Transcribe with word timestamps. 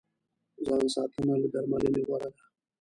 ځان 0.65 0.83
ساتنه 0.93 1.33
له 1.41 1.47
درملنې 1.53 2.01
غوره 2.07 2.29
ده. 2.35 2.43